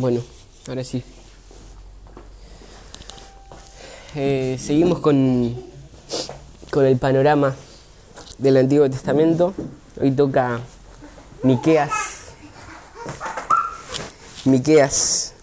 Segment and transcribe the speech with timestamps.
[0.00, 0.22] Bueno,
[0.66, 1.04] ahora sí.
[4.14, 5.54] Eh, seguimos con,
[6.70, 7.54] con el panorama
[8.38, 9.52] del Antiguo Testamento.
[10.00, 10.60] Hoy toca
[11.42, 11.90] Miqueas.
[14.46, 15.34] Miqueas,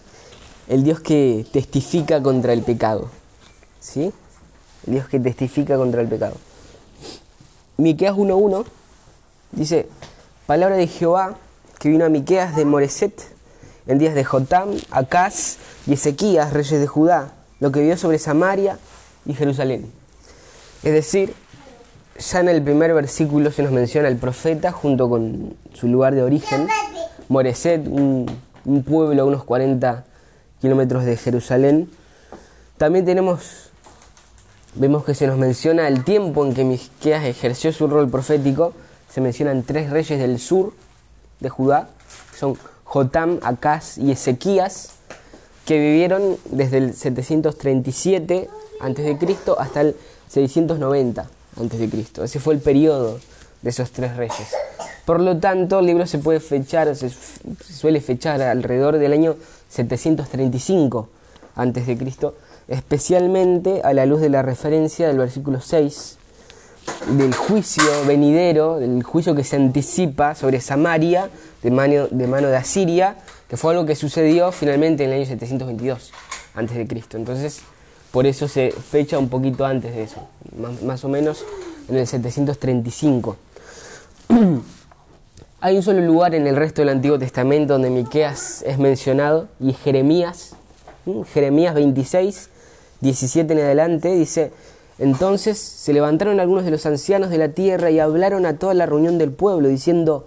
[0.68, 3.12] el Dios que testifica contra el pecado.
[3.80, 4.12] ¿Sí?
[4.88, 6.34] El Dios que testifica contra el pecado.
[7.78, 8.66] Miqueas 1.1
[9.52, 9.88] dice,
[10.48, 11.36] palabra de Jehová
[11.78, 13.37] que vino a Miqueas de Moreset
[13.88, 18.78] en días de Jotam, Acaz y Ezequías, reyes de Judá, lo que vio sobre Samaria
[19.26, 19.92] y Jerusalén.
[20.84, 21.34] Es decir,
[22.20, 26.24] ya en el primer versículo se nos menciona el profeta junto con su lugar de
[26.24, 26.68] origen,
[27.30, 28.26] Moreset, un,
[28.66, 30.06] un pueblo a unos 40
[30.62, 31.90] kilómetros de Jerusalén.
[32.78, 33.72] También tenemos,
[34.76, 38.74] vemos que se nos menciona el tiempo en que Miqueas ejerció su rol profético.
[39.10, 40.74] Se mencionan tres reyes del sur
[41.40, 41.90] de Judá,
[42.38, 44.92] son Jotam, Acaz y Ezequías,
[45.66, 49.18] que vivieron desde el 737 a.C.
[49.58, 49.96] hasta el
[50.30, 52.24] 690 a.C.
[52.24, 53.20] Ese fue el periodo
[53.62, 54.56] de esos tres reyes.
[55.06, 57.10] Por lo tanto, el libro se puede fechar, se
[57.62, 59.36] suele fechar alrededor del año
[59.70, 61.10] 735
[61.56, 61.98] a.C.,
[62.70, 66.18] especialmente a la luz de la referencia del versículo 6
[67.10, 71.30] del juicio venidero, del juicio que se anticipa sobre Samaria
[71.64, 73.16] de mano de, Asiria,
[73.48, 76.12] que fue algo que sucedió finalmente en el año 722
[76.56, 77.18] antes de Cristo.
[77.18, 77.62] Entonces,
[78.12, 80.28] por eso se fecha un poquito antes de eso,
[80.84, 81.46] más, o menos
[81.90, 83.38] en el 735.
[85.60, 89.74] Hay un solo lugar en el resto del Antiguo Testamento donde Miqueas es mencionado y
[89.74, 90.56] Jeremías,
[91.34, 92.50] Jeremías 26,
[93.02, 94.52] 17 en adelante, dice,
[95.00, 98.86] entonces se levantaron algunos de los ancianos de la tierra y hablaron a toda la
[98.86, 100.26] reunión del pueblo, diciendo,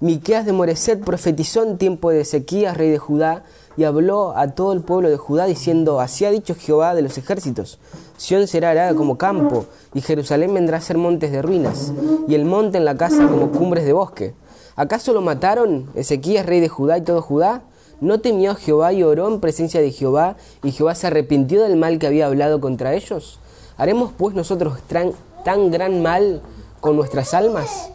[0.00, 3.44] Miqueas de Moreset profetizó en tiempo de Ezequías, rey de Judá,
[3.76, 7.16] y habló a todo el pueblo de Judá, diciendo, así ha dicho Jehová de los
[7.16, 7.78] ejércitos,
[8.16, 11.92] Sión será arada como campo, y Jerusalén vendrá a ser montes de ruinas,
[12.28, 14.34] y el monte en la casa como cumbres de bosque.
[14.74, 17.62] ¿Acaso lo mataron Ezequías, rey de Judá, y todo Judá?
[18.00, 21.98] ¿No temió Jehová y oró en presencia de Jehová, y Jehová se arrepintió del mal
[21.98, 23.38] que había hablado contra ellos?
[23.82, 26.40] ¿Haremos pues nosotros tan, gran mal
[26.80, 27.90] con nuestras almas?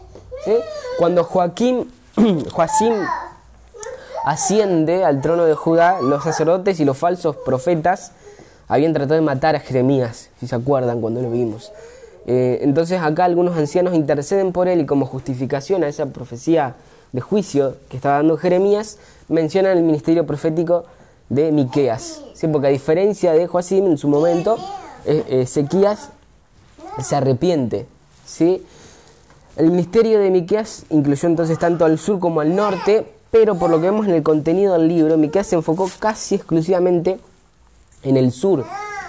[0.98, 1.90] Cuando Joaquín,
[2.52, 2.92] Joacim
[4.26, 8.12] asciende al trono de Judá, los sacerdotes y los falsos profetas
[8.68, 11.72] habían tratado de matar a Jeremías, si se acuerdan cuando lo vimos.
[12.26, 16.74] Eh, entonces acá algunos ancianos interceden por él y como justificación a esa profecía
[17.12, 18.98] de juicio que estaba dando Jeremías,
[19.28, 20.84] mencionan el ministerio profético
[21.30, 22.24] de Miqueas.
[22.34, 22.46] ¿sí?
[22.46, 24.58] Porque a diferencia de Joacim en su momento,
[25.04, 26.10] Ezequías
[27.02, 27.86] se arrepiente.
[28.26, 28.62] ¿sí?
[29.56, 33.80] El ministerio de Miqueas incluyó entonces tanto al sur como al norte, pero por lo
[33.80, 37.18] que vemos en el contenido del libro, Miqueas se enfocó casi exclusivamente
[38.02, 38.64] en el sur,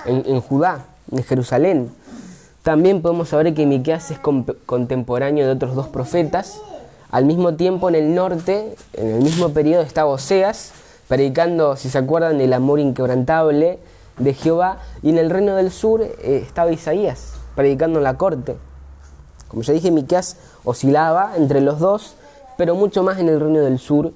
[0.05, 1.89] en, Judá, en Jerusalén.
[2.63, 4.19] También podemos saber que Miqueas es
[4.65, 6.59] contemporáneo de otros dos profetas.
[7.11, 10.71] Al mismo tiempo en el norte, en el mismo periodo, estaba Oseas,
[11.07, 13.79] predicando, si se acuerdan, el amor inquebrantable
[14.19, 18.57] de Jehová, y en el reino del sur eh, estaba Isaías, predicando en la corte.
[19.47, 22.15] Como ya dije, Miqueas oscilaba entre los dos,
[22.57, 24.13] pero mucho más en el reino del sur,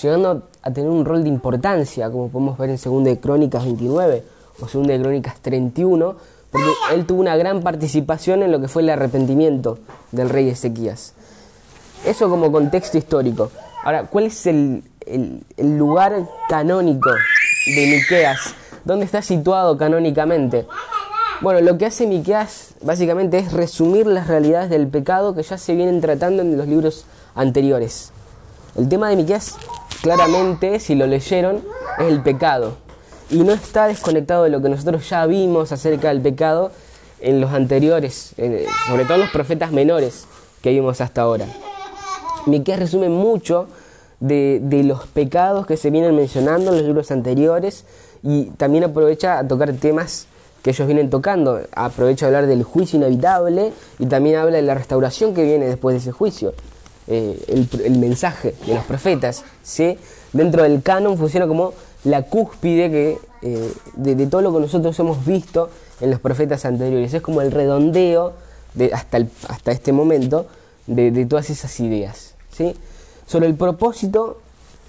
[0.00, 4.24] llegando a tener un rol de importancia, como podemos ver en 2 de Crónicas 29
[4.60, 6.16] o 2 de Crónicas 31,
[6.50, 9.78] porque él tuvo una gran participación en lo que fue el arrepentimiento
[10.12, 11.14] del rey Ezequías.
[12.04, 13.50] Eso como contexto histórico.
[13.84, 17.10] Ahora, ¿cuál es el, el, el lugar canónico
[17.66, 18.54] de Miqueas?
[18.84, 20.66] ¿Dónde está situado canónicamente?
[21.40, 25.74] Bueno, lo que hace Miqueas básicamente es resumir las realidades del pecado que ya se
[25.74, 28.12] vienen tratando en los libros anteriores.
[28.76, 29.56] El tema de Miqueas,
[30.02, 31.62] claramente, si lo leyeron,
[31.98, 32.76] es el pecado.
[33.30, 36.72] Y no está desconectado de lo que nosotros ya vimos acerca del pecado
[37.20, 38.34] en los anteriores,
[38.88, 40.26] sobre todo en los profetas menores
[40.62, 41.46] que vimos hasta ahora.
[42.46, 43.66] Miqueas resume mucho
[44.20, 47.84] de, de los pecados que se vienen mencionando en los libros anteriores
[48.22, 50.26] y también aprovecha a tocar temas
[50.62, 51.60] que ellos vienen tocando.
[51.74, 55.94] Aprovecha a hablar del juicio inevitable y también habla de la restauración que viene después
[55.94, 56.54] de ese juicio.
[57.06, 59.98] Eh, el, mensaje de los profetas, ¿sí?
[60.32, 61.72] dentro del canon funciona como
[62.04, 65.70] la cúspide que, eh, de, todo lo que nosotros hemos visto
[66.00, 67.12] en los profetas anteriores.
[67.12, 68.34] Es como el redondeo
[68.74, 70.46] de, hasta, el, hasta este momento
[70.86, 72.34] de, de todas esas ideas.
[72.52, 72.76] ¿sí?
[73.26, 74.38] Sobre el propósito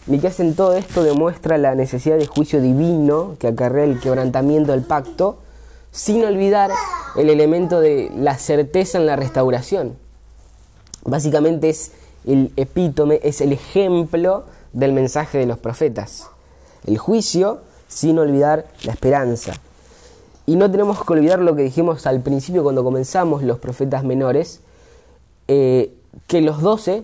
[0.08, 4.82] Miqueas en todo esto demuestra la necesidad de juicio divino que acarrea el quebrantamiento del
[4.82, 5.38] pacto,
[5.92, 6.72] sin olvidar
[7.16, 9.98] el elemento de la certeza en la restauración.
[11.04, 11.92] Básicamente es
[12.26, 16.28] el epítome, es el ejemplo del mensaje de los profetas.
[16.88, 19.54] el juicio sin olvidar la esperanza.
[20.48, 24.62] Y no tenemos que olvidar lo que dijimos al principio cuando comenzamos los profetas menores,
[25.48, 25.94] eh,
[26.28, 27.04] que los doce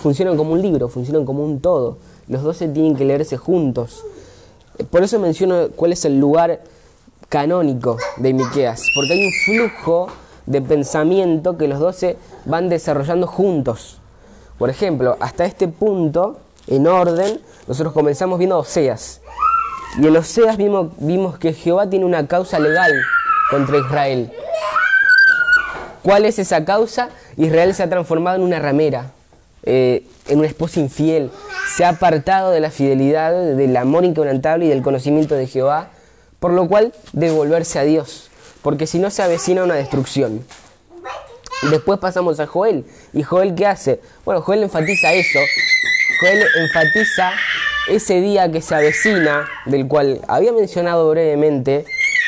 [0.00, 1.98] funcionan como un libro, funcionan como un todo.
[2.28, 4.04] Los doce tienen que leerse juntos.
[4.90, 6.62] Por eso menciono cuál es el lugar
[7.28, 10.08] canónico de Miqueas, porque hay un flujo
[10.46, 14.00] de pensamiento que los doce van desarrollando juntos.
[14.58, 19.20] Por ejemplo, hasta este punto, en orden, nosotros comenzamos viendo Oseas.
[20.00, 22.92] Y en Oseas vimos, vimos que Jehová tiene una causa legal
[23.50, 24.32] contra Israel.
[26.04, 27.08] ¿Cuál es esa causa?
[27.38, 29.12] Israel se ha transformado en una ramera,
[29.62, 31.30] eh, en una esposa infiel.
[31.74, 35.88] Se ha apartado de la fidelidad, del amor inquebrantable y del conocimiento de Jehová,
[36.40, 38.28] por lo cual debe volverse a Dios,
[38.60, 40.44] porque si no se avecina una destrucción.
[41.70, 42.84] Después pasamos a Joel.
[43.14, 43.98] ¿Y Joel qué hace?
[44.26, 45.38] Bueno, Joel enfatiza eso.
[46.20, 47.32] Joel enfatiza
[47.88, 51.86] ese día que se avecina, del cual había mencionado brevemente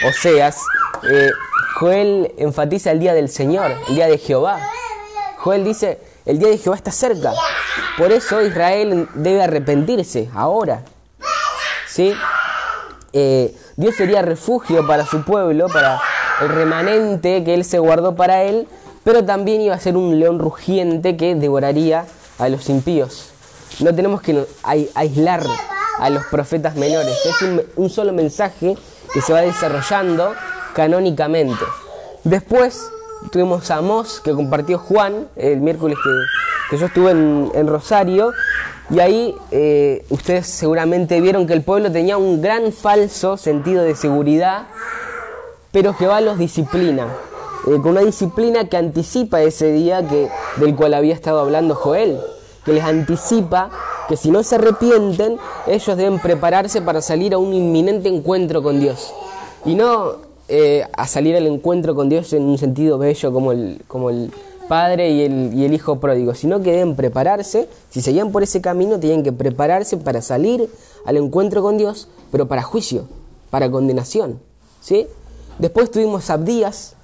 [0.09, 0.63] Oseas.
[1.11, 1.31] Eh,
[1.79, 4.59] Joel enfatiza el día del Señor, el día de Jehová.
[5.37, 7.35] Joel dice, el día de Jehová está cerca.
[7.99, 10.83] Por eso Israel debe arrepentirse ahora.
[11.87, 12.15] ¿Sí?
[13.13, 16.01] Eh, Dios sería refugio para su pueblo, para
[16.41, 18.67] el remanente que Él se guardó para Él,
[19.05, 22.07] pero también iba a ser un león rugiente que devoraría
[22.39, 23.33] a los impíos.
[23.81, 24.47] No tenemos que
[24.95, 25.43] aislar
[25.99, 28.77] a los profetas menores, es un, solo mensaje
[29.13, 30.35] que se va desarrollando
[30.77, 31.65] canónicamente.
[32.23, 32.91] Después
[33.33, 35.97] tuvimos a Amós, que compartió Juan el miércoles
[36.71, 38.33] que, yo estuve en, Rosario,
[38.91, 43.95] y ahí eh, ustedes seguramente vieron que el pueblo tenía un gran falso sentido de
[43.95, 44.67] seguridad,
[45.73, 47.07] pero Jehová los disciplina.
[47.67, 52.21] Eh, con una disciplina que anticipa ese día que, del cual había estado hablando Joel,
[52.67, 53.71] que les anticipa
[54.09, 58.79] que si no se arrepienten, ellos deben prepararse para salir a un inminente encuentro con
[58.79, 59.15] Dios.
[59.65, 63.83] Y no eh, a salir al encuentro con Dios en un sentido bello como el,
[63.89, 64.31] como el
[64.69, 68.61] padre y el, y el hijo pródigo, sino que deben prepararse, si seguían por ese
[68.61, 70.69] camino, tienen que prepararse para salir
[71.05, 73.07] al encuentro con Dios, pero para juicio,
[73.51, 74.41] para condenación.
[74.81, 75.07] ¿sí?
[75.59, 76.97] Después tuvimos Abdías,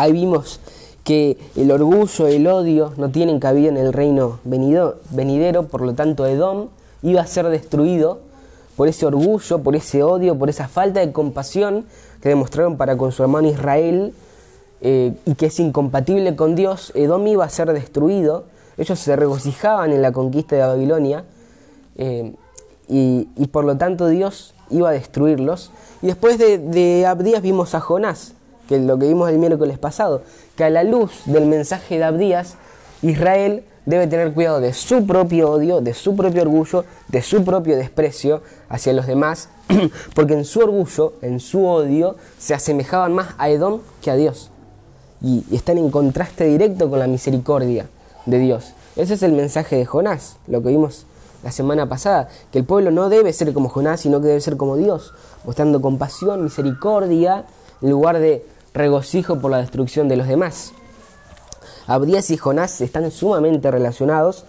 [0.00, 0.60] Ahí vimos
[1.04, 6.24] que el orgullo, el odio no tienen cabida en el reino venidero, por lo tanto
[6.24, 6.68] Edom
[7.02, 8.20] iba a ser destruido
[8.80, 11.84] por ese orgullo, por ese odio, por esa falta de compasión
[12.22, 14.14] que demostraron para con su hermano Israel
[14.80, 18.46] eh, y que es incompatible con Dios, Edom iba a ser destruido.
[18.78, 21.26] Ellos se regocijaban en la conquista de Babilonia
[21.96, 22.34] eh,
[22.88, 25.72] y, por lo tanto Dios iba a destruirlos.
[26.00, 28.32] Y después de, de Abdías vimos a Jonás,
[28.66, 30.22] que lo que vimos el miércoles pasado,
[30.56, 32.56] que a la luz del mensaje de Abdías,
[33.02, 37.76] Israel debe tener cuidado de su propio odio, de su propio orgullo, de su propio
[37.76, 39.48] desprecio hacia los demás,
[40.14, 44.50] porque en su orgullo, en su odio, se asemejaban más a Edom que a Dios.
[45.22, 47.86] Y, están en contraste directo con la misericordia
[48.26, 48.72] de Dios.
[48.96, 51.06] Ese es el mensaje de Jonás, lo que vimos
[51.42, 54.56] la semana pasada, que el pueblo no debe ser como Jonás, sino que debe ser
[54.56, 57.46] como Dios, mostrando compasión, misericordia,
[57.80, 58.44] en lugar de
[58.74, 60.72] regocijo por la destrucción de los demás.
[61.90, 64.44] Abdías y Jonás están sumamente relacionados,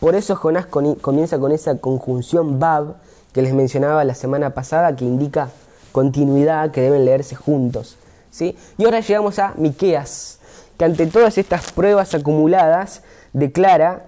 [0.00, 2.94] por eso Jonás comienza con esa conjunción Bab
[3.34, 5.50] que les mencionaba la semana pasada, que indica
[5.92, 7.98] continuidad, que deben leerse juntos.
[8.30, 8.56] ¿sí?
[8.78, 10.38] Y ahora llegamos a Miqueas,
[10.78, 13.02] que ante todas estas pruebas acumuladas
[13.34, 14.06] declara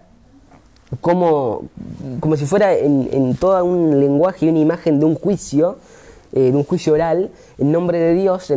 [1.03, 1.65] como,
[2.21, 5.77] como si fuera en, en todo un lenguaje y una imagen de un juicio,
[6.33, 8.53] eh, de un juicio oral, en nombre de Dios,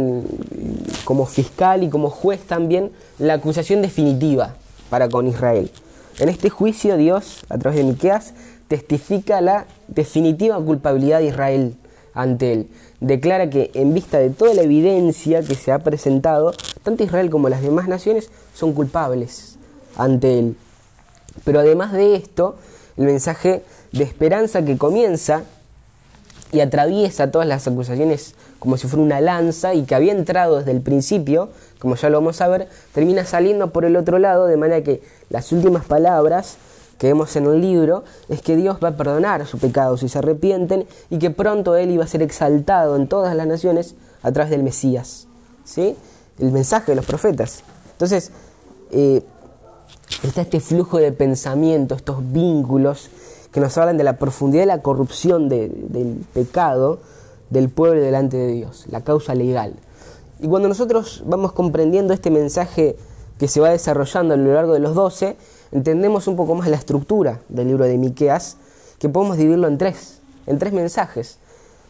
[1.05, 4.55] como fiscal y como juez también, la acusación definitiva
[4.89, 5.71] para con Israel.
[6.19, 8.33] En este juicio Dios, a través de Miqueas,
[8.67, 11.75] testifica la definitiva culpabilidad de Israel
[12.13, 12.69] ante él.
[12.99, 17.49] Declara que en vista de toda la evidencia que se ha presentado, tanto Israel como
[17.49, 19.57] las demás naciones son culpables
[19.97, 20.57] ante él.
[21.43, 22.55] Pero además de esto,
[22.97, 25.43] el mensaje de esperanza que comienza
[26.51, 30.71] y atraviesa todas las acusaciones como si fuera una lanza y que había entrado desde
[30.71, 34.57] el principio, como ya lo vamos a ver, termina saliendo por el otro lado, de
[34.57, 36.57] manera que las últimas palabras
[36.97, 40.19] que vemos en el libro es que Dios va a perdonar su pecado si se
[40.19, 44.51] arrepienten y que pronto Él iba a ser exaltado en todas las naciones a través
[44.51, 45.27] del Mesías.
[45.63, 45.95] ¿sí?
[46.37, 47.63] El mensaje de los profetas.
[47.93, 48.31] Entonces,
[48.91, 49.23] eh,
[50.21, 53.09] está este flujo de pensamiento, estos vínculos
[53.51, 56.99] que nos hablan de la profundidad de la corrupción del pecado
[57.49, 59.73] del pueblo delante de Dios, la causa legal.
[60.39, 62.95] Y cuando nosotros vamos comprendiendo este mensaje
[63.37, 65.35] que se va desarrollando a lo largo de los doce,
[65.71, 68.57] entendemos un poco más la estructura del libro de Miqueas,
[68.99, 70.19] que podemos dividirlo en tres.
[70.47, 71.37] en tres mensajes.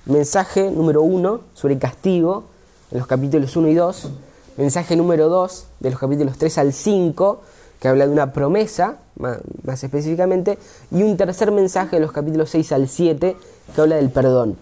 [0.05, 2.45] Mensaje número uno sobre castigo,
[2.91, 4.09] en los capítulos 1 y 2.
[4.57, 7.41] Mensaje número 2, de los capítulos 3 al 5,
[7.81, 9.39] que habla de una promesa, más,
[9.83, 10.59] específicamente.
[10.91, 13.35] Y un tercer mensaje, de los capítulos 6 al 7,
[13.75, 14.55] que habla del perdón.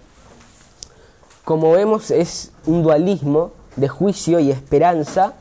[1.44, 5.34] Como vemos, es un dualismo de juicio y esperanza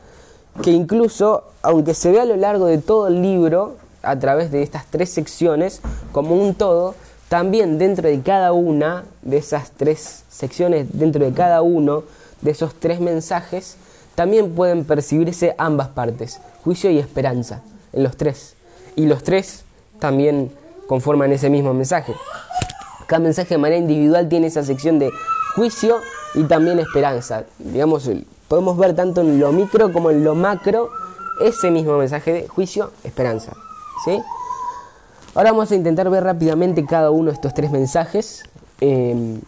[0.61, 4.61] que incluso, aunque se ve a lo largo de todo el libro, a través de
[4.61, 5.79] estas tres secciones,
[6.11, 6.95] como un todo,
[7.29, 12.03] también dentro de cada una de esas tres secciones, dentro de cada uno
[12.41, 13.77] de esos tres mensajes,
[14.19, 17.61] también pueden percibirse ambas partes, juicio y esperanza,
[17.93, 18.53] en los tres.
[18.97, 19.63] Y los tres
[19.97, 20.51] también
[20.89, 22.13] conforman ese mismo mensaje.
[23.07, 25.09] Cada mensaje de manera individual tiene esa sección de
[25.55, 25.99] juicio
[26.35, 27.45] y también esperanza.
[27.59, 28.11] Digamos,
[28.49, 30.89] podemos ver tanto en lo micro como en lo macro
[31.41, 33.53] ese mismo mensaje de juicio, esperanza.
[34.03, 34.19] ¿sí?
[35.33, 38.43] Ahora vamos a intentar ver rápidamente cada uno de estos tres mensajes
[38.81, 39.39] eh,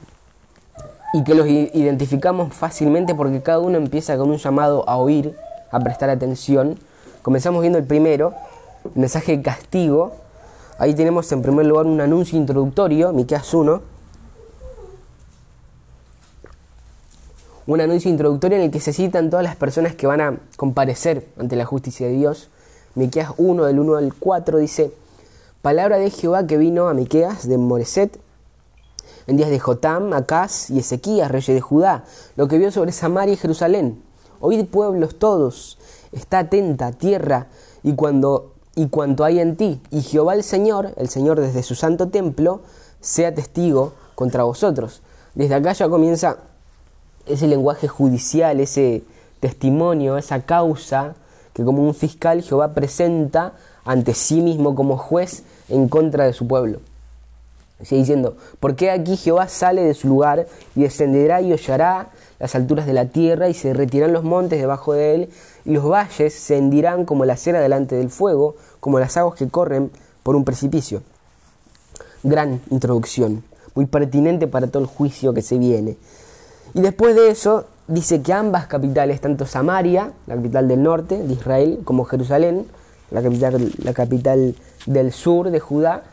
[1.14, 5.36] y que los identificamos fácilmente porque cada uno empieza con un llamado a oír,
[5.72, 6.78] a prestar atención.
[7.22, 8.34] Comenzamos viendo el primero,
[8.86, 10.14] el mensaje de castigo.
[10.78, 13.82] Ahí tenemos en primer lugar un anuncio introductorio, Miqueas 1,
[17.68, 21.28] un anuncio introductorio en el que se citan todas las personas que van a comparecer
[21.38, 22.50] ante la justicia de Dios.
[22.96, 24.92] Miqueas 1 del 1 al 4 dice,
[25.62, 28.20] palabra de Jehová que vino a Miqueas de Moreset
[29.28, 32.04] en días de Jotam, Acaz y Ezequías, reyes de Judá,
[32.36, 34.02] lo que vio sobre Samaria y Jerusalén.
[34.40, 35.78] Oíd pueblos todos,
[36.12, 37.48] está atenta tierra
[37.84, 41.76] y cuando y cuanto hay en ti, y Jehová el Señor, el Señor desde su
[41.76, 42.62] santo templo,
[43.02, 45.02] sea testigo contra vosotros.
[45.36, 46.38] Desde acá ya comienza
[47.26, 49.04] ese lenguaje judicial, ese
[49.40, 51.16] testimonio, esa causa
[51.54, 56.48] que como un fiscal Jehová presenta ante sí mismo como juez en contra de su
[56.48, 56.80] pueblo.
[57.84, 58.22] Sigue
[58.60, 62.10] porque aquí Jehová sale de su lugar y descenderá y hollará
[62.40, 65.30] las alturas de la tierra y se retirarán los montes debajo de él
[65.66, 69.48] y los valles se hendirán como la cera delante del fuego, como las aguas que
[69.48, 69.92] corren
[70.24, 71.02] por un precipicio.
[72.24, 75.98] Gran introducción, muy pertinente para todo el juicio que se viene.
[76.74, 81.34] Y después de eso dice que ambas capitales, tanto Samaria, la capital del norte de
[81.34, 82.66] Israel, como Jerusalén,
[83.10, 86.04] la capital, la capital del sur de Judá,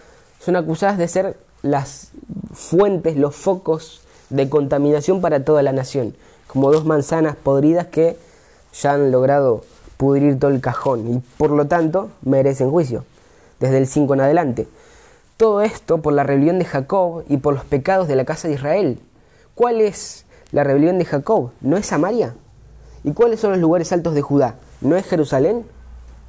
[0.40, 2.10] son acusadas de ser las
[2.52, 6.14] fuentes, los focos de contaminación para toda la nación,
[6.46, 8.16] como dos manzanas podridas que
[8.72, 9.62] ya han logrado
[9.96, 13.04] pudrir todo el cajón y por lo tanto merecen juicio,
[13.60, 14.68] desde el 5 en adelante.
[15.36, 18.54] Todo esto por la rebelión de Jacob y por los pecados de la casa de
[18.54, 19.00] Israel.
[19.54, 21.50] ¿Cuál es la rebelión de Jacob?
[21.60, 22.34] ¿No es Samaria?
[23.04, 24.56] ¿Y cuáles son los lugares altos de Judá?
[24.80, 25.64] ¿No es Jerusalén?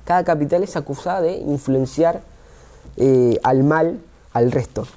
[0.06, 2.22] Cada capital es acusada de influenciar
[2.98, 4.00] eh, al mal
[4.34, 4.88] al resto.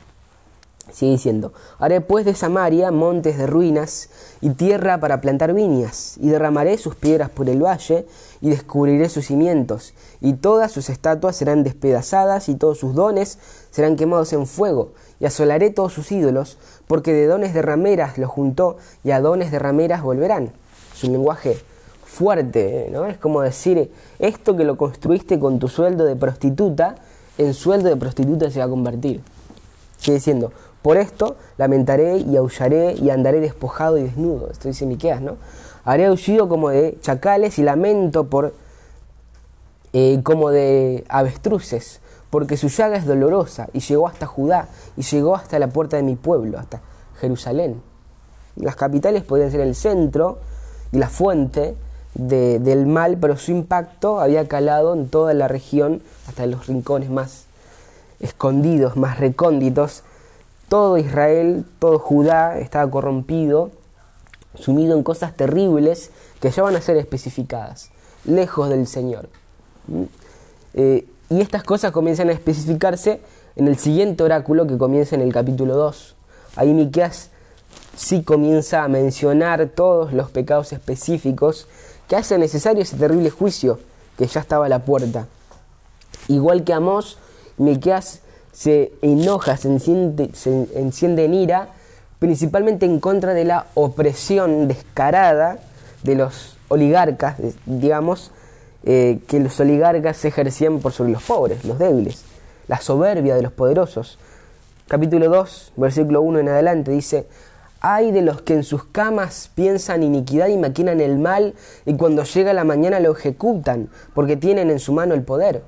[0.91, 4.11] Sigue diciendo, haré pues de Samaria montes de ruinas
[4.41, 8.07] y tierra para plantar viñas, y derramaré sus piedras por el valle,
[8.41, 13.39] y descubriré sus cimientos, y todas sus estatuas serán despedazadas, y todos sus dones
[13.71, 16.59] serán quemados en fuego, y asolaré todos sus ídolos,
[16.89, 20.53] porque de dones de rameras los juntó, y a dones de rameras volverán.
[20.95, 21.57] Es un lenguaje
[22.05, 23.07] fuerte, ¿no?
[23.07, 26.97] Es como decir, esto que lo construiste con tu sueldo de prostituta,
[27.39, 29.23] en sueldo de prostituta se va a convertir.
[29.97, 34.51] Sigue diciendo, por esto lamentaré y aullaré y andaré despojado y desnudo.
[34.51, 35.37] Esto dice Miqueas, ¿no?
[35.85, 38.55] Haré aullido como de chacales y lamento por
[39.93, 45.37] eh, como de avestruces, porque su llaga es dolorosa y llegó hasta Judá y llegó
[45.37, 46.81] hasta la puerta de mi pueblo, hasta
[47.21, 47.83] Jerusalén.
[48.57, 50.39] Las capitales podían ser el centro
[50.93, 51.75] y la fuente
[52.15, 57.45] del mal, pero su impacto había calado en toda la región, hasta los rincones más
[58.21, 60.05] escondidos, más recónditos
[60.73, 63.73] todo Israel, todo Judá estaba corrompido,
[64.55, 66.11] sumido en cosas terribles
[66.41, 67.91] que ya van a ser especificadas,
[68.25, 69.29] lejos del Señor.
[69.87, 70.05] ¿Mm?
[70.73, 73.21] Eh, y estas cosas comienzan a especificarse
[73.55, 76.17] en el siguiente oráculo que comienza en el capítulo 2.
[76.57, 77.29] Ahí Miqueas
[77.95, 81.69] sí comienza a mencionar todos los pecados específicos
[82.09, 83.79] que hacen necesario ese terrible juicio
[84.17, 85.27] que ya estaba a la puerta.
[86.29, 87.19] Igual que Amós,
[87.59, 88.23] Miqueas
[88.53, 90.31] se enoja, se enciende,
[91.25, 91.69] en ira,
[92.19, 95.59] principalmente en contra de la opresión descarada
[96.03, 98.31] de los oligarcas, digamos,
[98.85, 102.25] eh, que los oligarcas ejercían por sobre los pobres, los débiles,
[102.69, 104.19] la soberbia de los poderosos.
[104.87, 107.27] Capítulo 2, versículo 1 en adelante dice,
[107.81, 111.55] hay de los que en sus camas piensan iniquidad y maquinan el mal
[111.87, 115.63] y cuando llega la mañana lo ejecutan porque tienen en su mano el poder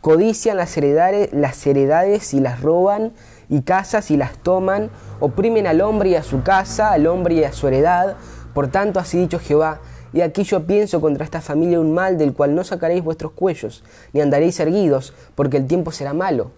[0.00, 3.12] codician las heredades, las heredades y las roban
[3.48, 7.44] y casas y las toman, oprimen al hombre y a su casa, al hombre y
[7.44, 8.16] a su heredad.
[8.54, 9.80] Por tanto, así dicho Jehová,
[10.12, 13.84] y aquí yo pienso contra esta familia un mal del cual no sacaréis vuestros cuellos,
[14.12, 16.50] ni andaréis erguidos, porque el tiempo será malo.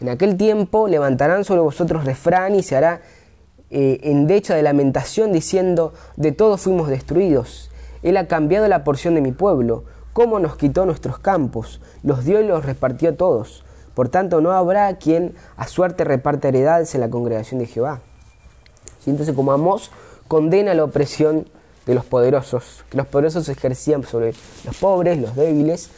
[0.00, 3.00] En aquel tiempo levantarán sobre vosotros refrán y se hará
[3.70, 7.70] eh, endecha de lamentación diciendo, de todos fuimos destruidos.
[8.02, 9.84] Él ha cambiado la porción de mi pueblo,
[10.18, 13.62] cómo nos quitó nuestros campos, los dio y los repartió a todos.
[13.94, 18.00] Por tanto, no habrá quien a suerte reparte heredades en la congregación de Jehová.
[19.06, 19.92] Entonces, como Amós
[20.26, 21.48] condena la opresión
[21.86, 24.34] de los poderosos, que los poderosos ejercían sobre
[24.64, 25.90] los pobres, los débiles,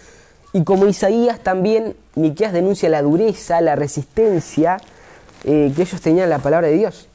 [0.53, 4.77] y como Isaías también, Miqueas denuncia la dureza, la resistencia
[5.45, 7.09] eh, que ellos tenían a la palabra de Dios,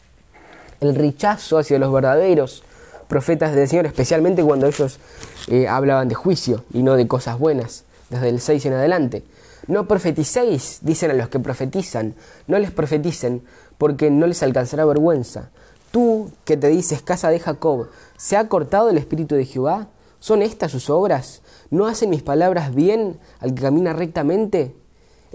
[0.81, 2.63] el rechazo hacia los verdaderos
[3.07, 4.99] profetas del Señor, especialmente cuando ellos
[5.47, 9.23] eh, hablaban de juicio y no de cosas buenas, desde el 6 en adelante.
[9.67, 12.15] No profeticéis, dicen a los que profetizan,
[12.47, 13.43] no les profeticen,
[13.77, 15.49] porque no les alcanzará vergüenza.
[15.91, 19.87] Tú que te dices casa de Jacob, ¿se ha cortado el espíritu de Jehová?
[20.19, 21.41] ¿Son estas sus obras?
[21.69, 24.75] ¿No hacen mis palabras bien al que camina rectamente?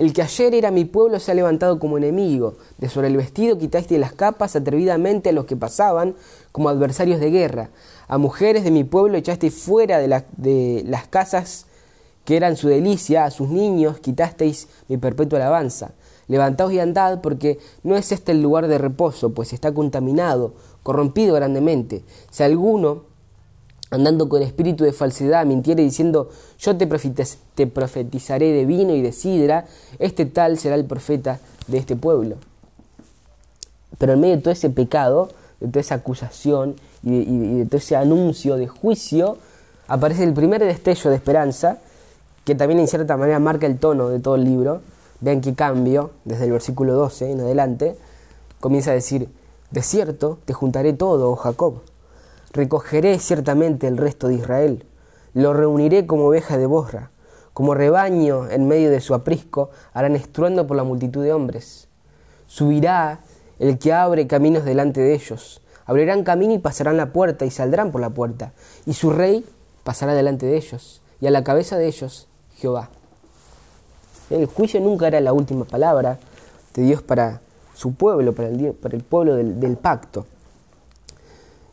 [0.01, 2.55] El que ayer era mi pueblo se ha levantado como enemigo.
[2.79, 6.15] De sobre el vestido quitaste las capas atrevidamente a los que pasaban
[6.53, 7.69] como adversarios de guerra.
[8.09, 11.67] A mujeres de mi pueblo echaste fuera de, de las casas
[12.25, 15.93] que eran su delicia, a sus niños quitasteis mi perpetua alabanza.
[16.29, 21.35] Levantaos y andad, porque no es este el lugar de reposo, pues está contaminado, corrompido
[21.35, 22.05] grandemente.
[22.31, 23.03] Si alguno,
[23.91, 26.87] andando con espíritu de falsedad, mintiere diciendo, yo te,
[27.55, 29.67] te profetizaré de vino y de sidra,
[29.99, 32.37] este tal será el profeta de este pueblo.
[33.99, 35.31] Pero en medio de todo ese pecado,
[35.61, 39.39] de toda esa acusación y de, y de todo ese anuncio de juicio,
[39.89, 41.79] aparece el primer destello de esperanza,
[42.45, 44.81] que también en cierta manera marca el tono de todo el libro,
[45.21, 47.97] Vean qué cambio, desde el versículo 12 en adelante,
[48.59, 49.29] comienza a decir,
[49.71, 51.83] de cierto te juntaré todo, oh Jacob,
[52.53, 54.85] recogeré ciertamente el resto de Israel,
[55.35, 57.11] lo reuniré como oveja de borra,
[57.53, 61.89] como rebaño en medio de su aprisco, harán estruendo por la multitud de hombres.
[62.47, 63.21] Subirá
[63.59, 67.93] el que abre caminos delante de ellos, abrirán camino y pasarán la puerta y saldrán
[67.93, 68.53] por la puerta,
[68.87, 69.45] y su rey
[69.85, 72.91] pasará delante de ellos, y a la cabeza de ellos Jehová.
[74.31, 76.19] El juicio nunca era la última palabra
[76.75, 77.41] de Dios para
[77.75, 80.27] su pueblo, para el, para el pueblo del, pacto.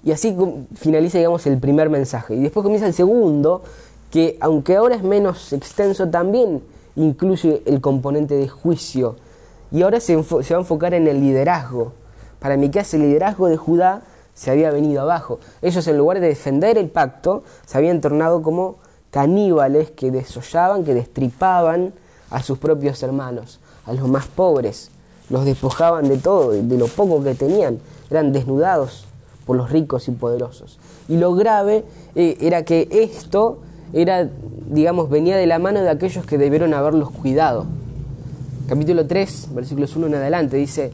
[0.08, 0.34] Y así
[0.76, 2.34] finaliza, digamos, el primer mensaje.
[2.34, 3.62] Y después comienza el segundo,
[4.10, 6.64] que aunque ahora es menos extenso, también
[6.96, 9.18] incluye el componente de juicio.
[9.70, 11.92] Y ahora se, va a enfocar en el liderazgo.
[12.40, 15.42] Para que hace el liderazgo de Judá se había venido abajo.
[15.62, 18.78] Ellos, en lugar de defender el pacto, se habían tornado como
[19.12, 21.92] caníbales que desollaban, que destripaban
[22.30, 24.90] a sus propios hermanos, a los más pobres,
[25.30, 29.04] los despojaban de todo, de lo poco que tenían, eran desnudados
[29.48, 30.78] por los ricos y poderosos.
[31.08, 33.60] Y lo grave eh, era que esto
[33.94, 34.30] era,
[34.70, 37.66] digamos, venía de la mano de aquellos que debieron haberlos cuidado.
[38.68, 40.92] Capítulo 3, versículos 1 en adelante, dice,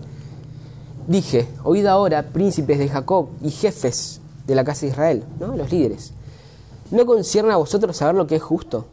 [1.07, 5.57] dije, oíd ahora, príncipes de Jacob y jefes de la casa de Israel, ¿no?
[5.57, 6.13] los líderes,
[6.91, 8.85] ¿no concierne a vosotros saber lo que es justo?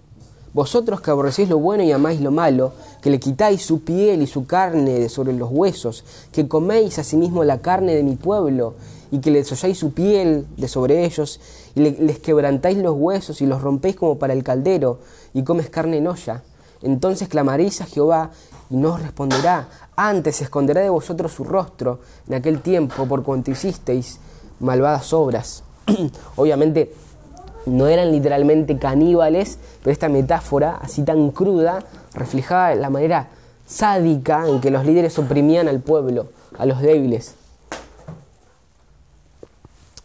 [0.52, 4.26] Vosotros que aborrecéis lo bueno y amáis lo malo, que le quitáis su piel y
[4.26, 8.74] su carne de sobre los huesos, que coméis asimismo la carne de mi pueblo,
[9.10, 11.40] y que les desolláis su piel de sobre ellos,
[11.74, 14.98] y les quebrantáis los huesos y los rompéis como para el caldero,
[15.34, 16.42] y comes carne en olla,
[16.82, 18.30] entonces clamaréis a Jehová
[18.70, 19.68] y no os responderá.
[19.96, 24.18] Antes esconderá de vosotros su rostro en aquel tiempo por cuanto hicisteis
[24.60, 25.62] malvadas obras.
[26.36, 26.94] Obviamente
[27.66, 31.80] no eran literalmente caníbales, pero esta metáfora, así tan cruda,
[32.14, 33.28] reflejaba la manera
[33.66, 37.34] sádica en que los líderes oprimían al pueblo, a los débiles.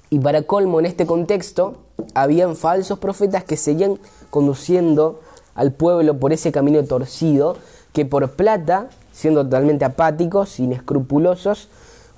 [0.10, 1.78] Y para colmo, en este contexto,
[2.14, 5.22] habían falsos profetas que seguían conduciendo
[5.56, 7.58] al pueblo por ese camino torcido,
[7.94, 11.70] que por plata, siendo totalmente apáticos, inescrupulosos,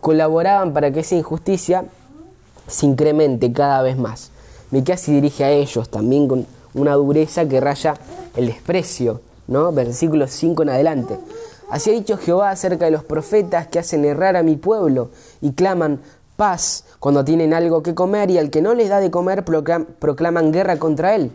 [0.01, 1.85] colaboraban para que esa injusticia
[2.67, 4.31] se incremente cada vez más.
[4.71, 7.95] Miqueas se dirige a ellos también con una dureza que raya
[8.35, 9.71] el desprecio, ¿no?
[9.71, 11.17] Versículos 5 en adelante.
[11.69, 15.09] Así ha dicho Jehová acerca de los profetas que hacen errar a mi pueblo
[15.41, 15.99] y claman
[16.37, 20.53] paz cuando tienen algo que comer y al que no les da de comer proclaman
[20.53, 21.31] guerra contra él.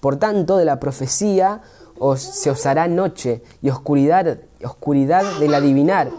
[0.00, 1.62] Por tanto, de la profecía
[1.98, 6.10] os, se os hará noche y oscuridad, oscuridad del adivinar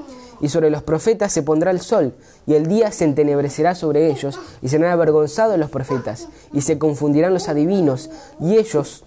[0.43, 2.13] y sobre los profetas se pondrá el sol,
[2.45, 7.33] y el día se entenebrecerá sobre ellos, y serán avergonzados los profetas, y se confundirán
[7.33, 8.09] los adivinos,
[8.41, 9.05] y ellos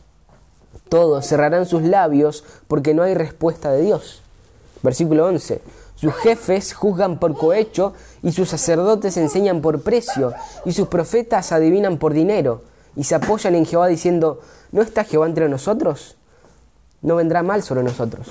[0.88, 4.22] todos cerrarán sus labios, porque no hay respuesta de Dios.
[4.82, 5.60] Versículo 11.
[5.96, 10.32] Sus jefes juzgan por cohecho y sus sacerdotes enseñan por precio
[10.64, 12.62] y sus profetas adivinan por dinero
[12.94, 14.40] y se apoyan en Jehová diciendo,
[14.72, 16.16] ¿no está Jehová entre nosotros?
[17.00, 18.28] No vendrá mal sobre nosotros.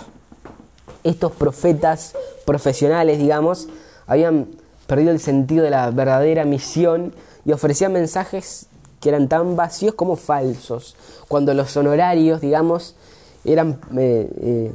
[1.04, 2.14] Estos profetas
[2.46, 3.68] profesionales, digamos,
[4.06, 4.48] habían
[4.86, 7.14] perdido el sentido de la verdadera misión
[7.46, 8.68] y ofrecían mensajes
[9.00, 10.96] que eran tan vacíos como falsos,
[11.28, 12.96] cuando los honorarios, digamos,
[13.44, 14.74] eran eh, eh,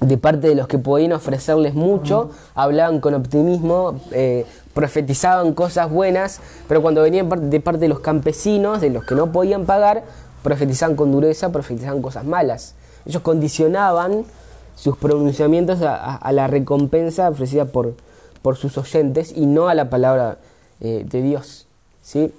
[0.00, 6.40] de parte de los que podían ofrecerles mucho, hablaban con optimismo, eh, profetizaban cosas buenas,
[6.68, 10.04] pero cuando venían de parte de los campesinos, de los que no podían pagar,
[10.42, 12.74] profetizaban con dureza, profetizaban cosas malas.
[13.04, 14.24] Ellos condicionaban
[14.74, 17.94] sus pronunciamientos a, la recompensa ofrecida por,
[18.40, 20.38] por, sus oyentes y no a la palabra
[20.78, 21.66] de Dios.
[22.02, 22.32] ¿sí?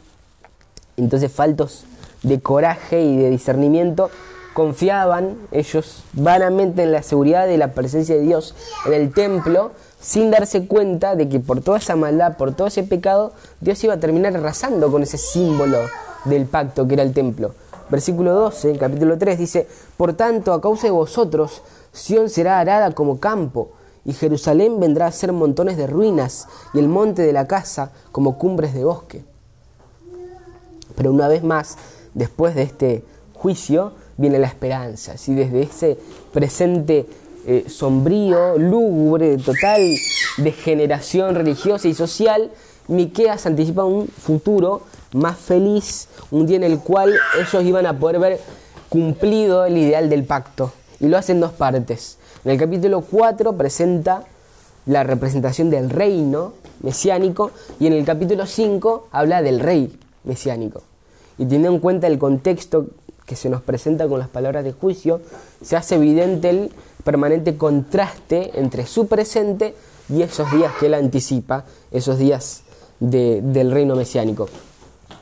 [0.97, 1.85] Entonces, faltos
[2.23, 4.09] de coraje y de discernimiento,
[4.53, 10.31] confiaban ellos vanamente en la seguridad de la presencia de Dios en el templo, sin
[10.31, 13.99] darse cuenta de que por toda esa maldad, por todo ese pecado, Dios iba a
[13.99, 15.77] terminar arrasando con ese símbolo
[16.25, 17.53] del pacto que era el templo.
[17.89, 21.61] Versículo 12, capítulo 3 dice, Por tanto, a causa de vosotros,
[21.91, 23.71] Sión será arada como campo,
[24.05, 28.37] y Jerusalén vendrá a ser montones de ruinas, y el monte de la casa como
[28.37, 29.23] cumbres de bosque.
[30.95, 31.77] Pero una vez más,
[32.13, 35.17] después de este juicio, viene la esperanza.
[35.17, 35.97] Si Desde ese
[36.31, 37.05] presente
[37.45, 39.81] eh, sombrío, lúgubre, total
[40.37, 42.51] degeneración religiosa y social,
[42.87, 44.81] Miqueas anticipa un futuro
[45.13, 48.39] más feliz, un día en el cual ellos iban a poder ver
[48.89, 50.71] cumplido el ideal del pacto.
[50.99, 52.17] Y lo hace en dos partes.
[52.43, 54.25] En el capítulo 4 presenta
[54.85, 60.83] la representación del reino mesiánico y en el capítulo 5 habla del rey mesiánico.
[61.37, 62.87] Y teniendo en cuenta el contexto
[63.31, 65.21] que se nos presenta con las palabras de juicio,
[65.63, 66.69] se hace evidente el
[67.05, 69.73] permanente contraste entre su presente
[70.09, 72.63] y esos días que él anticipa, esos días
[72.99, 74.49] del reino mesiánico.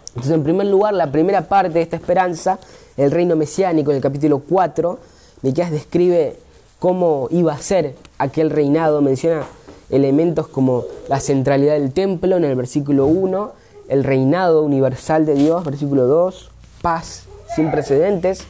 [0.07, 2.57] Entonces, en primer lugar, la primera parte de esta esperanza,
[2.97, 4.97] el reino mesiánico, en el capítulo 4,
[5.43, 6.39] Miqueas describe
[6.79, 9.43] cómo iba a ser aquel reinado, menciona
[9.91, 13.51] elementos como la centralidad del templo en el versículo 1,
[13.87, 16.49] el reinado universal de Dios, versículo 2,
[16.81, 18.45] paz sin precedentes.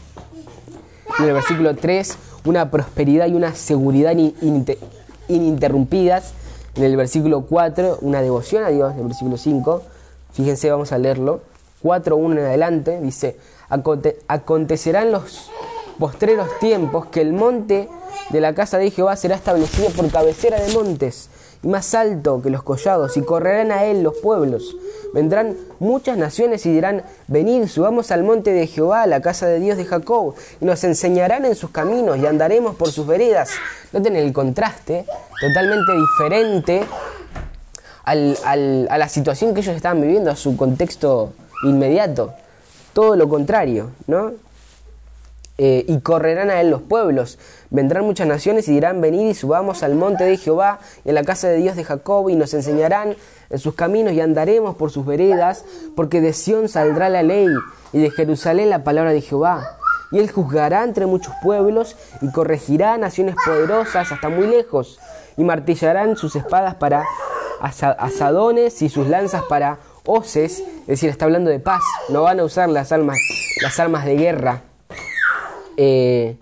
[1.19, 4.15] En el versículo 3, una prosperidad y una seguridad
[5.27, 6.33] ininterrumpidas.
[6.75, 8.93] En el versículo 4, una devoción a Dios.
[8.93, 9.81] En el versículo 5,
[10.33, 11.41] fíjense, vamos a leerlo.
[11.81, 13.37] 4, 1 en adelante, dice,
[14.27, 15.49] acontecerán los
[15.97, 17.89] postreros tiempos que el monte
[18.29, 21.29] de la casa de Jehová será establecido por cabecera de montes
[21.61, 24.75] y más alto que los collados, y correrán a él los pueblos.
[25.13, 29.59] Vendrán muchas naciones y dirán, venid, subamos al monte de Jehová, a la casa de
[29.59, 33.49] Dios de Jacob, y nos enseñarán en sus caminos y andaremos por sus veredas.
[33.91, 35.05] Noten el contraste
[35.41, 36.83] totalmente diferente
[38.03, 42.33] al, a la situación que ellos estaban viviendo, a su contexto inmediato.
[42.93, 44.31] Todo lo contrario, ¿no?
[45.61, 47.37] Eh, y correrán a él los pueblos.
[47.69, 51.25] Vendrán muchas naciones y dirán, venid y subamos al monte de Jehová y a la
[51.25, 53.17] casa de Dios de Jacob y nos enseñarán
[53.49, 55.65] en sus caminos y andaremos por sus veredas,
[55.97, 57.49] porque de Sión saldrá la ley
[57.91, 59.77] y de Jerusalén la palabra de Jehová.
[60.13, 64.97] Y él juzgará entre muchos pueblos y corregirá naciones poderosas hasta muy lejos
[65.35, 67.03] y martillarán sus espadas para
[67.59, 72.45] asadones y sus lanzas para hoces, es decir, está hablando de paz, no van a
[72.45, 73.17] usar las armas,
[73.61, 74.61] las armas de guerra
[75.81, 76.35] eh,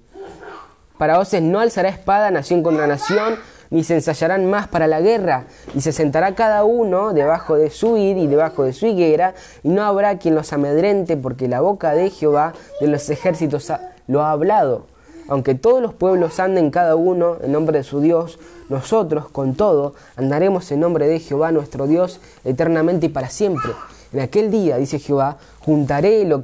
[0.98, 3.36] para voces no alzará espada nación contra nación,
[3.70, 5.46] ni se ensayarán más para la guerra,
[5.76, 9.70] y se sentará cada uno debajo de su id y debajo de su higuera, y
[9.70, 13.72] no habrá quien los amedrente, porque la boca de Jehová de los ejércitos
[14.08, 14.88] lo ha hablado.
[15.28, 19.94] Aunque todos los pueblos anden cada uno en nombre de su Dios, nosotros, con todo,
[20.16, 23.72] andaremos en nombre de Jehová nuestro Dios eternamente y para siempre.
[24.14, 26.42] En aquel día, dice Jehová, juntaré lo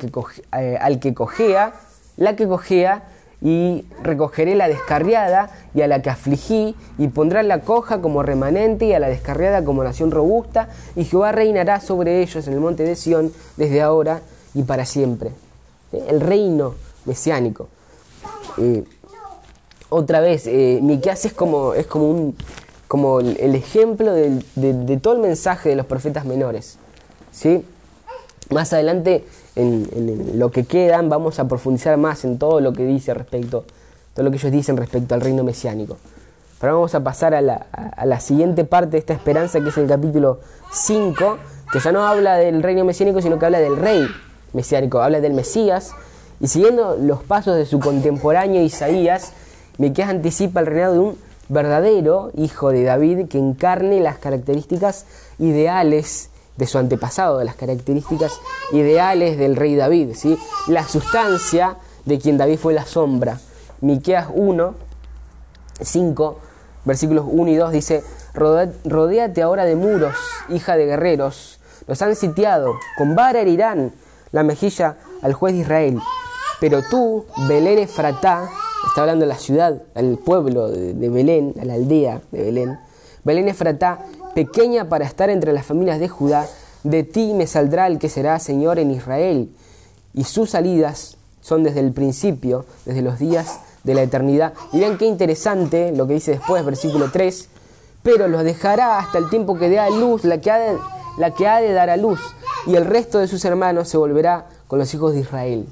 [0.56, 1.74] eh, al que cojea
[2.18, 3.04] la que cojea,
[3.42, 8.86] y recogeré la descarriada y a la que afligí, y pondrá la coja como remanente
[8.86, 12.84] y a la descarriada como nación robusta, y Jehová reinará sobre ellos en el monte
[12.84, 14.22] de Sión desde ahora
[14.54, 15.32] y para siempre.
[15.92, 17.68] El reino mesiánico.
[18.58, 18.84] Eh,
[19.90, 22.36] otra vez, eh, Miqueas es como, es como, un,
[22.88, 26.78] como el, ejemplo de, de, todo el mensaje de los profetas menores.
[27.32, 27.64] ¿sí?
[28.54, 33.14] Más adelante en, lo que quedan, vamos a profundizar más en todo lo que dice
[33.14, 33.66] respecto,
[34.14, 35.98] todo lo que ellos dicen respecto al reino mesiánico.
[36.60, 39.78] Pero vamos a pasar a la, a la siguiente parte de esta esperanza, que es
[39.78, 40.40] el capítulo
[40.72, 41.38] 5,
[41.72, 44.08] que ya no habla del reino mesiánico, sino que habla del rey
[44.54, 45.92] mesiánico, habla del Mesías,
[46.40, 49.34] y siguiendo los pasos de su contemporáneo Isaías,
[49.78, 51.18] Miqueas anticipa el reinado de un
[51.50, 55.06] verdadero hijo de David que encarne las características
[55.40, 58.40] ideales de su antepasado, de las características
[58.72, 60.38] ideales del rey David, ¿sí?
[60.68, 63.40] la sustancia de quien David fue la sombra.
[63.82, 64.76] Miqueas 1,
[65.82, 66.40] 5,
[66.86, 70.16] versículos 1 y 2 dice, rodéate ahora de muros,
[70.50, 73.94] hija de guerreros, los han sitiado, con vara herirán
[74.32, 76.00] la mejilla al juez de Israel.
[76.60, 78.50] Pero tú, Belén Efratá,
[78.88, 82.80] está hablando de la ciudad, al pueblo de, Belén, a la aldea de Belén,
[83.24, 84.00] Belén Efratá,
[84.34, 86.48] pequeña para estar entre las familias de Judá,
[86.84, 89.50] de ti me saldrá el que será Señor en Israel,
[90.14, 94.54] y sus salidas son desde el principio, desde los días de la eternidad.
[94.72, 97.50] Y vean qué interesante lo que dice después, versículo 3,
[98.02, 100.78] pero los dejará hasta el tiempo que dé a luz la que ha de,
[101.18, 102.20] la que ha de dar a luz,
[102.66, 105.68] y el resto de sus hermanos se volverá con los hijos de Israel.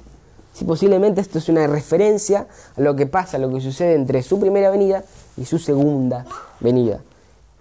[0.54, 4.22] Si posiblemente esto es una referencia a lo que pasa, a lo que sucede entre
[4.22, 5.04] su primera venida
[5.38, 6.26] y su segunda
[6.60, 7.00] venida.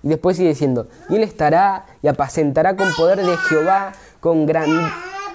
[0.03, 4.93] Y después sigue diciendo, y él estará y apacentará con poder de Jehová, con, gran,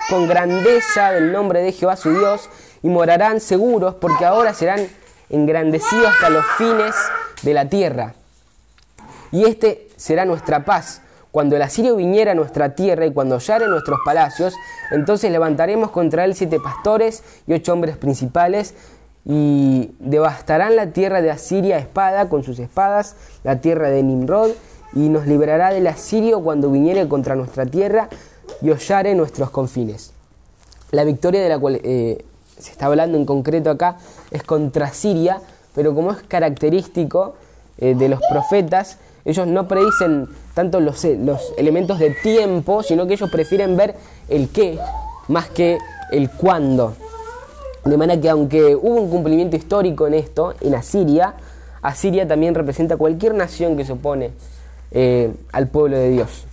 [0.10, 2.50] con grandeza del nombre de Jehová su Dios,
[2.82, 4.88] y morarán seguros, porque ahora serán
[5.30, 6.96] engrandecidos hasta los fines
[7.42, 8.14] de la tierra.
[9.32, 11.02] Y este será nuestra paz.
[11.32, 14.54] Cuando el asirio viniera a nuestra tierra y cuando hollare nuestros palacios,
[14.92, 18.74] entonces levantaremos contra él siete pastores y ocho hombres principales,
[19.26, 24.52] y devastarán la tierra de Asiria espada con sus espadas, la tierra de Nimrod,
[24.94, 28.08] y nos liberará del asirio cuando viniere contra nuestra tierra
[28.62, 30.14] y hollare nuestros confines.
[30.92, 32.24] La victoria de la cual eh,
[32.58, 33.98] se está hablando en concreto acá
[34.32, 35.42] es contra Siria,
[35.74, 37.36] pero como es característico
[37.78, 43.16] eh, de los profetas, ellos no predicen tanto los, los elementos de tiempo, sino que
[43.16, 43.96] ellos prefieren ver
[44.30, 44.80] el qué
[45.28, 45.78] más que
[46.12, 46.96] el cuándo.
[47.86, 51.36] De manera que aunque hubo un cumplimiento histórico en esto, en Asiria,
[51.84, 54.32] Asiria también representa cualquier nación que se opone
[54.90, 56.46] eh, al pueblo de Dios.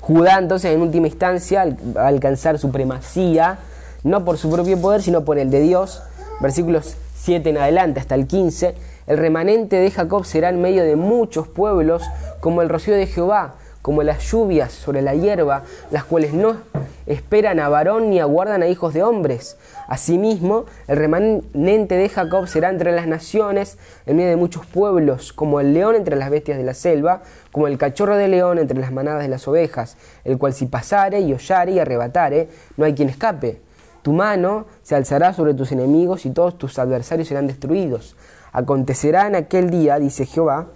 [0.00, 3.58] Judá entonces en última instancia va a alcanzar supremacía,
[4.02, 6.02] no por su propio poder, sino por el de Dios.
[6.40, 8.74] Versículos 7 en adelante hasta el 15.
[9.06, 12.02] El remanente de Jacob será en medio de muchos pueblos
[12.40, 13.54] como el rocío de Jehová,
[13.88, 16.58] como las lluvias sobre la hierba, las cuales no
[17.06, 19.56] esperan a varón ni aguardan a hijos de hombres.
[19.86, 25.58] Asimismo, el remanente de Jacob será entre las naciones, en medio de muchos pueblos, como
[25.58, 28.92] el león entre las bestias de la selva, como el cachorro de león entre las
[28.92, 33.08] manadas de las ovejas, el cual si pasare y hollare y arrebatare, no hay quien
[33.08, 33.62] escape.
[34.02, 38.16] Tu mano se alzará sobre tus enemigos y todos tus adversarios serán destruidos.
[38.52, 40.66] Acontecerá en aquel día, dice Jehová,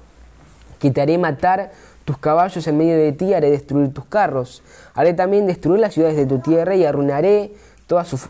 [0.79, 1.71] que te haré matar
[2.05, 4.63] tus caballos en medio de ti, haré destruir tus carros.
[4.95, 7.53] Haré también destruir las ciudades de tu tierra y arruinaré
[7.87, 8.29] todas tus,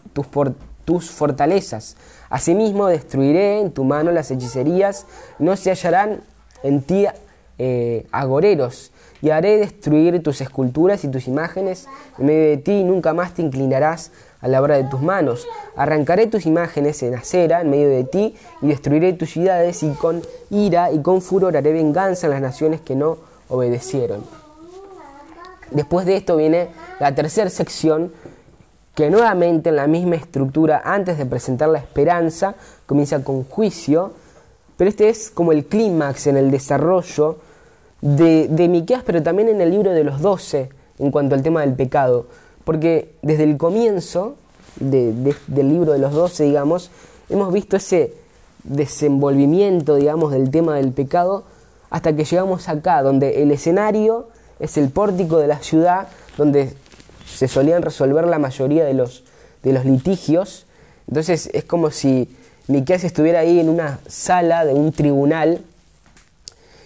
[0.84, 1.96] tus fortalezas.
[2.28, 5.06] Asimismo destruiré en tu mano las hechicerías,
[5.38, 6.22] no se hallarán
[6.62, 7.06] en ti
[7.58, 11.86] eh, agoreros, y haré destruir tus esculturas y tus imágenes
[12.18, 15.46] en medio de ti, y nunca más te inclinarás a la obra de tus manos.
[15.76, 20.22] Arrancaré tus imágenes en acera en medio de ti, y destruiré tus ciudades, y con
[20.50, 23.18] ira y con furor haré venganza en las naciones que no
[23.52, 24.24] obedecieron.
[25.70, 26.68] Después de esto viene
[27.00, 28.12] la tercera sección,
[28.94, 32.54] que nuevamente en la misma estructura, antes de presentar la esperanza,
[32.86, 34.12] comienza con juicio,
[34.76, 37.38] pero este es como el clímax en el desarrollo
[38.00, 41.62] de, de Miqueas, pero también en el libro de los doce, en cuanto al tema
[41.62, 42.26] del pecado,
[42.64, 44.36] porque desde el comienzo
[44.76, 46.90] del libro de los doce, digamos,
[47.28, 48.14] hemos visto ese
[48.64, 51.44] desenvolvimiento, digamos, del tema del pecado,
[51.92, 56.72] hasta que llegamos acá, donde el escenario es el pórtico de la ciudad, donde
[57.26, 59.24] se solían resolver la mayoría de los,
[59.62, 60.64] de los litigios.
[61.06, 62.34] Entonces es como si
[62.66, 65.60] Miqueas estuviera ahí en una sala de un tribunal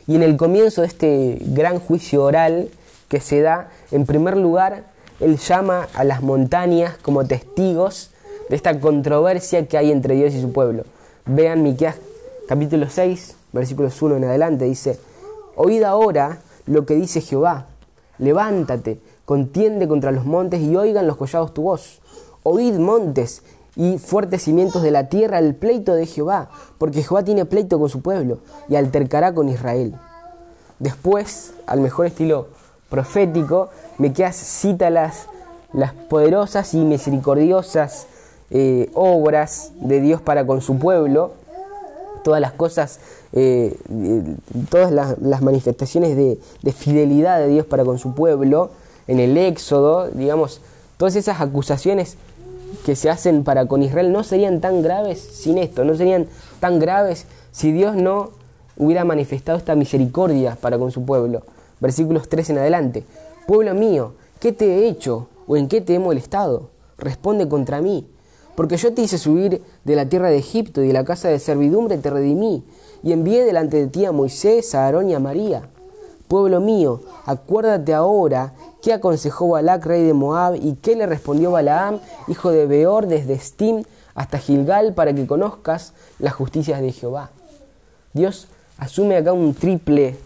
[0.09, 2.69] y en el comienzo de este gran juicio oral
[3.09, 4.87] que se da, en primer lugar,
[5.21, 8.11] él llama a las montañas como testigos
[8.49, 10.83] de esta controversia que hay entre Dios y su pueblo.
[11.27, 11.95] Vean Miqueas
[12.49, 14.99] capítulo 6, versículos 1 en adelante, dice,
[15.57, 17.67] Oíd ahora lo que dice Jehová,
[18.19, 22.01] levántate, contiende contra los montes y oigan los collados tu voz.
[22.43, 23.43] Oíd montes
[23.75, 27.89] y fuertes cimientos de la tierra el pleito de Jehová, porque Jehová tiene pleito con
[27.89, 28.39] su pueblo
[28.69, 29.95] y altercará con Israel.
[30.79, 32.49] Después, al mejor estilo
[32.89, 35.27] profético, Mequeas cita las,
[35.73, 38.07] las poderosas y misericordiosas
[38.51, 41.33] eh, obras de Dios para con su pueblo,
[42.23, 43.01] todas las cosas,
[43.39, 43.77] eh,
[44.71, 48.71] todas las, manifestaciones de, fidelidad de Dios para con su pueblo,
[49.07, 50.63] en el Éxodo, digamos,
[50.97, 52.17] todas esas acusaciones
[52.87, 56.29] que se hacen para con Israel no serían tan graves sin esto, no serían
[56.61, 58.31] tan graves si Dios no
[58.79, 61.43] hubiera manifestado esta misericordia para con su pueblo.
[61.79, 63.05] Versículos 3 en adelante.
[63.47, 66.71] Pueblo mío, ¿qué te he hecho o en qué te he molestado?
[66.97, 68.07] Responde contra mí.
[68.55, 71.39] Porque yo te hice subir de la tierra de Egipto y de la casa de
[71.39, 72.65] servidumbre te redimí,
[73.07, 75.63] y envié delante de ti a Moisés, a Aarón y a María.
[76.27, 82.01] Pueblo mío, acuérdate ahora qué aconsejó Balac, rey de Moab, y qué le respondió Balaam,
[82.27, 83.85] hijo de Beor, desde Stim
[84.17, 87.31] hasta Gilgal, para que conozcas las justicias de Jehová.
[88.13, 90.17] Dios asume acá un triple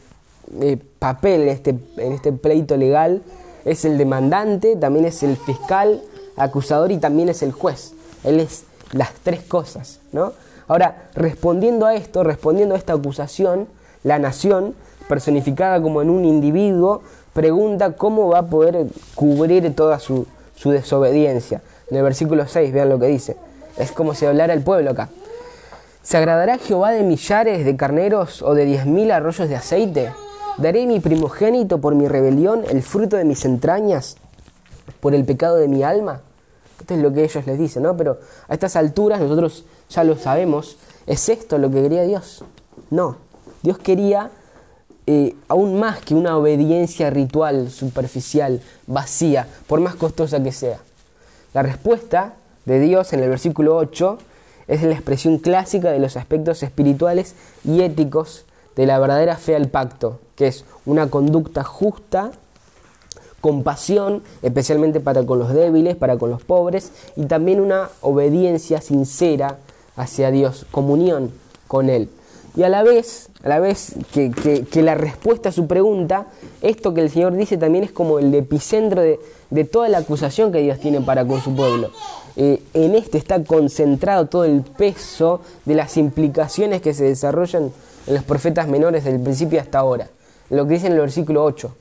[0.63, 3.21] eh, papel en este, en este pleito legal.
[3.67, 6.01] Es el demandante, también es el fiscal,
[6.35, 7.93] acusador y también es el juez.
[8.25, 10.33] Él es las tres cosas, ¿no?
[10.71, 13.67] Ahora, respondiendo a esto, respondiendo a esta acusación,
[14.05, 14.77] la nación,
[15.09, 17.03] personificada como en un individuo,
[17.33, 21.61] pregunta cómo va a poder cubrir toda su, su desobediencia.
[21.91, 23.37] En el versículo 6, vean lo que dice.
[23.79, 25.09] Es como si hablara el pueblo acá.
[26.05, 30.13] ¿Se agradará Jehová de millares de carneros o de diez mil arroyos de aceite?
[30.59, 34.19] ¿Daré mi primogénito por mi rebelión, el fruto de mis entrañas,
[35.01, 36.21] por el pecado de mi alma?
[36.79, 37.97] Esto es lo que ellos les dicen, ¿no?
[37.97, 40.77] Pero a estas alturas nosotros ya lo sabemos.
[41.07, 42.45] ¿Es esto lo que quería Dios?
[42.91, 43.17] No.
[43.63, 44.31] Dios quería
[45.07, 50.79] eh, aún más que una obediencia ritual, superficial, vacía, por más costosa que sea.
[51.53, 54.19] La respuesta de Dios en el versículo 8
[54.69, 58.45] es la expresión clásica de los aspectos espirituales y éticos
[58.77, 62.31] de la verdadera fe al pacto, que es una conducta justa,
[63.41, 69.59] compasión, especialmente para con los débiles, para con los pobres, y también una obediencia sincera
[70.01, 71.31] hacia Dios, comunión
[71.69, 72.09] con Él.
[72.57, 76.27] Y a la vez, a la vez que, la respuesta a su pregunta,
[76.63, 80.59] esto que el Señor dice también es como el epicentro de, toda la acusación que
[80.59, 81.91] Dios tiene para con su pueblo.
[82.37, 87.71] Eh, en esto está concentrado todo el peso de las implicaciones que se desarrollan
[88.07, 90.09] en los profetas menores del principio hasta ahora.
[90.49, 91.73] Lo que dice en el versículo 8.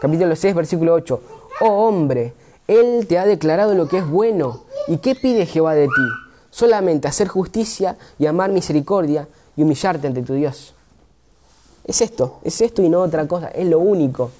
[0.00, 1.22] Capítulo 6, versículo 8.
[1.62, 2.32] Oh hombre,
[2.68, 4.62] Él te ha declarado lo que es bueno.
[4.86, 6.29] ¿Y qué pide Jehová de ti?
[6.50, 10.74] Solamente hacer justicia y amar misericordia y humillarte ante tu Dios.
[11.84, 14.30] Es esto, es esto y no otra cosa, es lo único.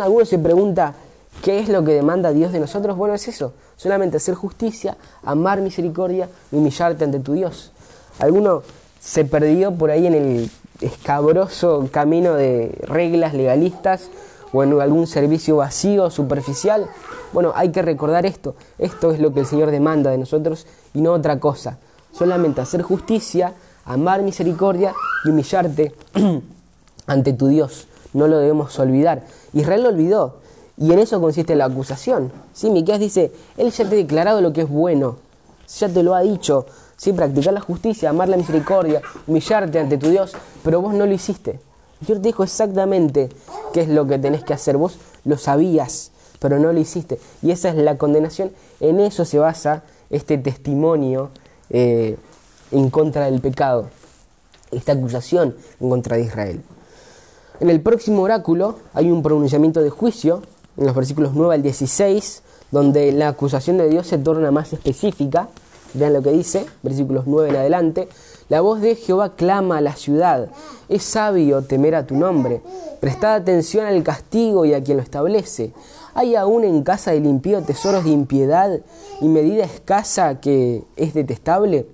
[0.00, 0.94] Alguno se pregunta,
[1.42, 2.96] ¿qué es lo que demanda Dios de nosotros?
[2.96, 7.72] Bueno, es eso, solamente hacer justicia, amar misericordia y humillarte ante tu Dios.
[8.18, 8.62] Alguno
[9.00, 14.08] se perdió por ahí en el escabroso camino de reglas legalistas
[14.52, 16.88] o en algún servicio vacío, superficial.
[17.32, 18.54] Bueno, hay que recordar esto.
[18.78, 21.78] Esto es lo que el Señor demanda de nosotros y no otra cosa.
[22.12, 25.94] Solamente hacer justicia, amar misericordia y humillarte
[27.06, 27.86] ante tu Dios.
[28.12, 29.22] No lo debemos olvidar.
[29.52, 30.40] Israel lo olvidó.
[30.76, 32.32] Y en eso consiste la acusación.
[32.52, 32.70] ¿Sí?
[32.70, 35.16] Miqueas dice, Él ya te ha declarado lo que es bueno.
[35.78, 36.66] Ya te lo ha dicho.
[36.96, 37.12] ¿Sí?
[37.12, 40.32] Practicar la justicia, amar la misericordia, humillarte ante tu Dios.
[40.64, 41.60] Pero vos no lo hiciste.
[42.00, 43.28] Dios te dijo exactamente
[43.72, 44.76] qué es lo que tenés que hacer.
[44.76, 47.18] Vos lo sabías, pero no lo hiciste.
[47.42, 48.52] Y esa es la condenación.
[48.80, 51.30] En eso se basa este testimonio
[51.70, 52.16] eh,
[52.72, 53.88] en contra del pecado,
[54.70, 56.62] esta acusación en contra de Israel.
[57.60, 60.42] En el próximo oráculo hay un pronunciamiento de juicio,
[60.76, 65.48] en los versículos 9 al 16, donde la acusación de Dios se torna más específica.
[65.94, 68.08] Vean lo que dice, versículos 9 en adelante.
[68.48, 70.48] La voz de Jehová clama a la ciudad.
[70.88, 72.62] Es sabio temer a tu nombre.
[73.00, 75.72] Prestad atención al castigo y a quien lo establece.
[76.14, 78.80] ¿Hay aún en casa del impío tesoros de impiedad
[79.20, 81.86] y medida escasa que es detestable?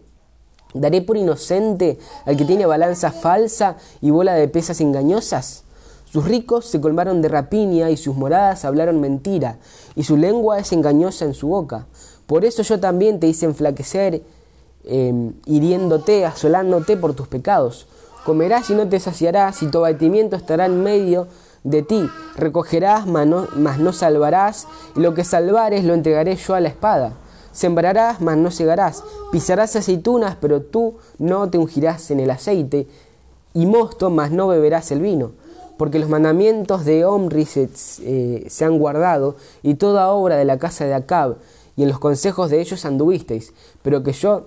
[0.74, 5.64] ¿Daré por inocente al que tiene balanza falsa y bola de pesas engañosas?
[6.04, 9.58] Sus ricos se colmaron de rapiña y sus moradas hablaron mentira,
[9.96, 11.86] y su lengua es engañosa en su boca.
[12.26, 14.22] Por eso yo también te hice enflaquecer
[14.88, 17.88] Em, hiriéndote, asolándote por tus pecados.
[18.24, 21.26] Comerás y no te saciarás, y tu abatimiento estará en medio
[21.64, 22.08] de ti.
[22.36, 27.14] Recogerás, mas no, salvarás, y lo que salvares lo entregaré yo a la espada.
[27.50, 29.02] Sembrarás, mas no segarás.
[29.32, 32.86] Pisarás aceitunas, pero tú no te ungirás en el aceite,
[33.54, 35.32] y mosto, mas no beberás el vino.
[35.78, 37.68] Porque los mandamientos de Omri se,
[38.02, 41.38] eh, se han guardado, y toda obra de la casa de Acab,
[41.76, 43.52] y en los consejos de ellos anduvisteis,
[43.82, 44.46] pero que yo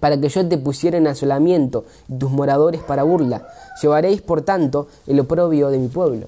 [0.00, 3.48] para que yo te pusiera en asolamiento y tus moradores para burla.
[3.80, 6.26] Llevaréis, por tanto, el oprobio de mi pueblo.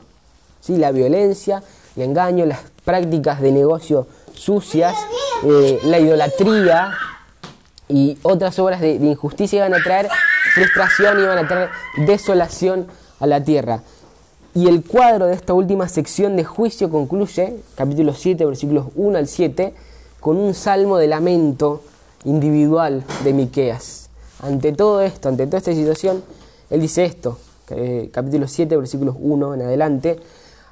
[0.60, 0.76] ¿Sí?
[0.76, 1.62] La violencia,
[1.96, 4.96] el engaño, las prácticas de negocio sucias,
[5.44, 6.92] eh, la idolatría
[7.88, 10.08] y otras obras de, injusticia iban a traer
[10.54, 11.70] frustración y iban a traer
[12.06, 12.86] desolación
[13.18, 13.82] a la tierra.
[14.54, 19.28] Y el cuadro de esta última sección de juicio concluye, capítulo 7, versículos 1 al
[19.28, 19.74] 7,
[20.20, 21.82] con un salmo de lamento
[22.24, 24.10] individual de Miqueas.
[24.42, 26.22] Ante todo esto, ante toda esta situación,
[26.68, 27.38] Él dice esto,
[28.12, 30.20] capítulo 7, versículos 1 en adelante.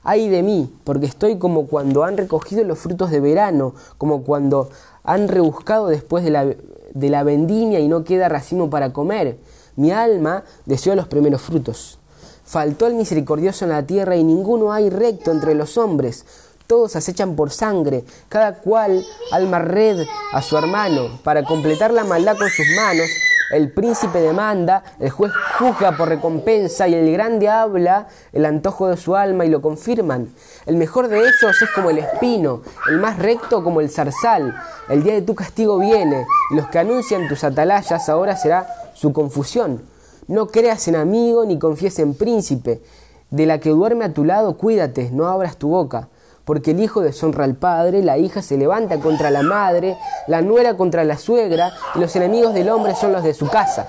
[0.05, 4.71] Ay de mí, porque estoy como cuando han recogido los frutos de verano, como cuando
[5.03, 9.39] han rebuscado después de la, de la vendimia y no queda racimo para comer.
[9.77, 11.99] Mi alma deseó los primeros frutos.
[12.45, 16.25] Faltó el misericordioso en la tierra y ninguno hay recto entre los hombres.
[16.69, 19.03] Todos acechan por sangre, cada cual
[19.33, 21.19] alma red a su hermano.
[21.25, 23.09] Para completar la maldad con sus manos,
[23.53, 28.99] el príncipe demanda, el juez juzga por recompensa y el grande habla el antojo de
[28.99, 30.29] su alma y lo confirman.
[30.67, 32.61] El mejor de ellos es como el espino,
[32.91, 34.55] el más recto como el zarzal.
[34.91, 39.15] El día de tu castigo viene y los que anuncian tus atalayas ahora será su
[39.15, 39.81] confusión.
[40.27, 42.83] No creas en amigo ni confíes en príncipe.
[43.31, 46.09] De la que duerme a tu lado, cuídate, no abras tu boca
[46.49, 50.79] porque el hijo deshonra al padre, la hija se levanta contra la madre, la nuera
[50.79, 53.89] contra la suegra, y los enemigos del hombre son los de su casa.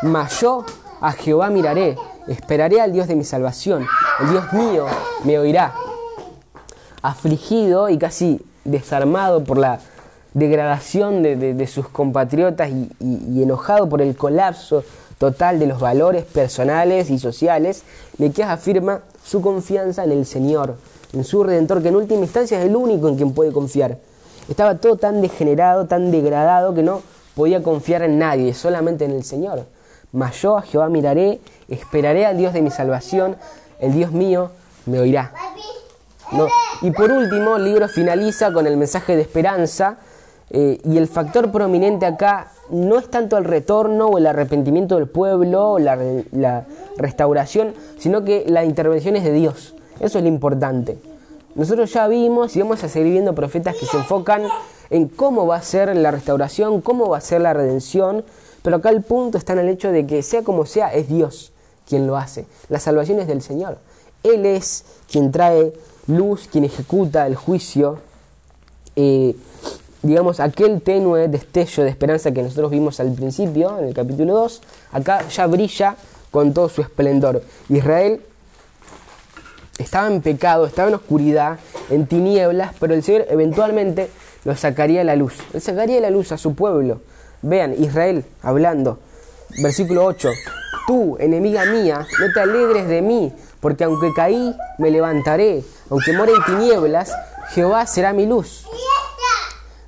[0.00, 0.64] Mas yo
[1.02, 3.86] a Jehová miraré, esperaré al Dios de mi salvación,
[4.18, 4.86] el Dios mío
[5.24, 5.74] me oirá.
[7.02, 9.80] Afligido y casi desarmado por la
[10.32, 14.84] degradación de, sus compatriotas y, enojado por el colapso
[15.18, 17.82] total de los valores personales y sociales,
[18.16, 20.76] Miqueas afirma su confianza en el Señor
[21.12, 23.98] en su redentor, que en última instancia es el único en quien puede confiar.
[24.48, 27.02] Estaba todo tan degenerado, tan degradado, que no
[27.34, 29.64] podía confiar en nadie, solamente en el Señor.
[30.12, 33.36] Mas yo a Jehová miraré, esperaré al Dios de mi salvación,
[33.78, 34.50] el Dios mío
[34.86, 35.32] me oirá.
[36.82, 39.98] Y por último, el libro finaliza con el mensaje de esperanza,
[40.50, 45.08] eh, y el factor prominente acá no es tanto el retorno o el arrepentimiento del
[45.08, 45.96] pueblo o la,
[46.32, 49.74] la restauración, sino que la intervención es de Dios.
[50.00, 50.98] Eso es lo importante.
[51.54, 54.42] Nosotros ya vimos y vamos a seguir viendo profetas que se enfocan
[54.88, 58.24] en cómo va a ser la restauración, cómo va a ser la redención,
[58.62, 61.52] pero acá el punto está en el hecho de que sea como sea, es Dios
[61.88, 62.46] quien lo hace.
[62.68, 63.78] La salvación es del Señor.
[64.22, 65.72] Él es quien trae
[66.06, 67.98] luz, quien ejecuta el juicio.
[68.96, 69.34] Eh,
[70.02, 74.62] digamos, aquel tenue destello de esperanza que nosotros vimos al principio, en el capítulo 2,
[74.92, 75.96] acá ya brilla
[76.30, 77.42] con todo su esplendor.
[77.68, 78.20] Israel
[79.82, 81.58] estaba en pecado, estaba en oscuridad,
[81.88, 84.10] en tinieblas, pero el Señor eventualmente
[84.44, 85.34] lo sacaría a la luz.
[85.54, 87.00] Él sacaría a la luz a su pueblo.
[87.42, 88.98] Vean, Israel hablando,
[89.62, 90.28] versículo 8,
[90.86, 96.32] tú, enemiga mía, no te alegres de mí, porque aunque caí, me levantaré, aunque more
[96.32, 97.12] en tinieblas,
[97.54, 98.66] Jehová será mi luz.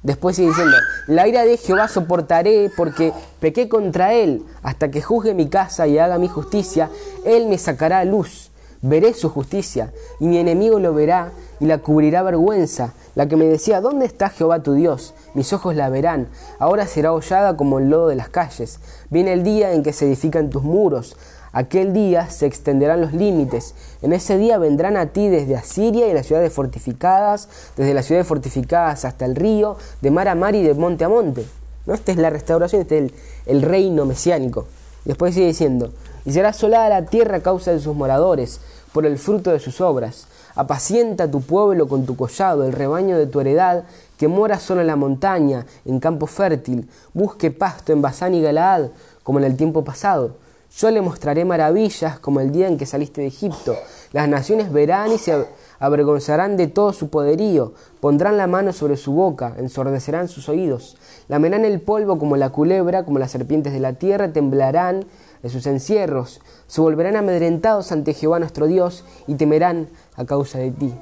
[0.02, 0.76] Después sigue diciendo,
[1.06, 5.98] la ira de Jehová soportaré porque pequé contra él, hasta que juzgue mi casa y
[5.98, 6.90] haga mi justicia,
[7.24, 8.51] él me sacará luz
[8.82, 12.92] veré su justicia, y mi enemigo lo verá y la cubrirá vergüenza.
[13.14, 15.14] La que me decía, ¿dónde está Jehová tu Dios?
[15.34, 16.28] Mis ojos la verán.
[16.58, 18.80] Ahora será hollada como el lodo de las calles.
[19.10, 21.16] Viene el día en que se edifican tus muros.
[21.52, 23.74] Aquel día se extenderán los límites.
[24.00, 28.26] En ese día vendrán a ti desde Asiria y las ciudades fortificadas, desde las ciudades
[28.26, 31.46] fortificadas hasta el río, de mar a mar y de monte a monte.
[31.84, 31.94] ¿No?
[31.94, 33.14] Esta es la restauración, este es el,
[33.46, 34.66] el reino mesiánico.
[35.04, 35.92] Después sigue diciendo,
[36.24, 38.60] y será asolada la tierra a causa de sus moradores,
[38.92, 40.26] por el fruto de sus obras.
[40.54, 43.84] Apacienta tu pueblo con tu collado, el rebaño de tu heredad,
[44.18, 46.88] que mora solo en la montaña, en campo fértil.
[47.14, 48.88] Busque pasto en Basán y Galaad,
[49.22, 50.36] como en el tiempo pasado.
[50.76, 53.76] Yo le mostraré maravillas como el día en que saliste de Egipto.
[54.12, 55.46] Las naciones verán y se
[55.78, 60.96] avergonzarán de todo su poderío, pondrán la mano sobre su boca, ensordecerán sus oídos,
[61.28, 65.04] lamerán el polvo como la culebra, como las serpientes de la tierra, temblarán
[65.42, 70.70] de sus encierros, se volverán amedrentados ante Jehová nuestro Dios y temerán a causa de
[70.70, 70.92] ti.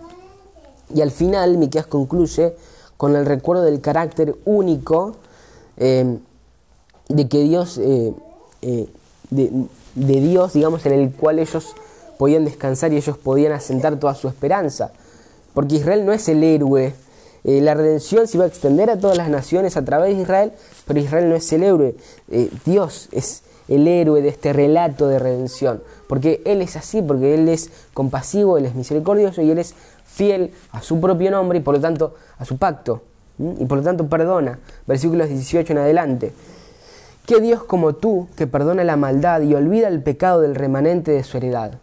[0.95, 2.55] Y al final Miqueas concluye
[2.97, 5.17] con el recuerdo del carácter único
[5.77, 6.19] eh,
[7.09, 8.13] de que Dios, eh,
[8.63, 8.89] eh,
[9.31, 11.75] de, Dios, digamos, en el cual ellos
[12.19, 14.93] podían descansar y ellos podían asentar toda su esperanza.
[15.55, 16.95] Porque Israel no es el héroe.
[17.43, 20.53] la redención se iba a extender a todas las naciones a través de Israel,
[20.87, 21.97] pero Israel no es el héroe.
[22.67, 25.83] Dios es el héroe de este relato de redención.
[26.07, 30.53] Porque Él es así, porque Él es compasivo, Él es misericordioso y Él es fiel
[30.73, 33.03] a su propio nombre y por lo tanto a su pacto.
[33.39, 34.59] Y por lo tanto perdona.
[34.87, 36.33] Versículos 18 en adelante.
[37.27, 41.23] ¿Qué Dios como tú, que perdona la maldad y olvida el pecado del remanente de
[41.23, 41.79] su heredad?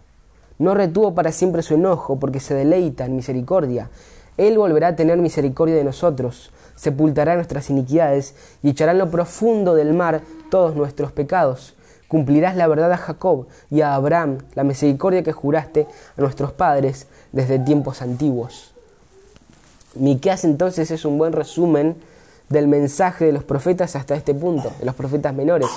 [0.59, 3.89] No retuvo para siempre su enojo, porque se deleita en misericordia.
[4.35, 9.73] Él volverá a tener misericordia de nosotros, sepultará nuestras iniquidades y echará en lo profundo
[9.73, 10.21] del mar
[10.51, 11.76] todos nuestros pecados.
[12.07, 15.87] Cumplirás la verdad a Jacob y a Abraham, la misericordia que juraste
[16.17, 18.71] a nuestros padres desde tiempos antiguos.
[19.95, 21.97] Miqueas entonces es un buen resumen
[22.49, 25.67] del mensaje de los profetas hasta este punto, de los profetas menores.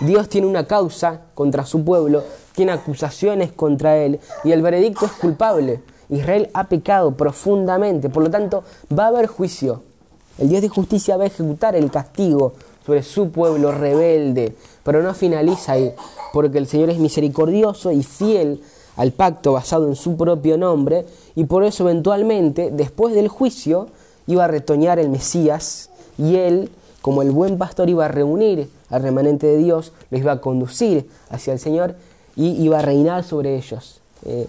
[0.00, 2.24] Dios tiene una causa contra su pueblo,
[2.54, 5.80] tiene acusaciones contra él y el veredicto es culpable.
[6.08, 8.64] Israel ha pecado profundamente, por lo tanto
[8.96, 9.82] va a haber juicio.
[10.38, 12.54] El Dios de justicia va a ejecutar el castigo
[12.86, 14.54] sobre su pueblo rebelde,
[14.88, 15.92] pero no finaliza ahí,
[16.32, 18.62] porque el Señor es misericordioso y fiel
[18.96, 21.04] al pacto basado en su propio nombre,
[21.36, 23.88] y por eso eventualmente, después del juicio,
[24.26, 26.70] iba a retoñar el Mesías, y él,
[27.02, 31.06] como el buen pastor, iba a reunir al remanente de Dios, los iba a conducir
[31.28, 31.94] hacia el Señor
[32.34, 34.00] y iba a reinar sobre ellos.
[34.24, 34.48] Eh,